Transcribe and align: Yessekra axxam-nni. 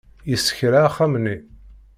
Yessekra 0.29 0.79
axxam-nni. 0.87 1.35